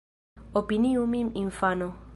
[0.61, 1.93] Opiniu min infano.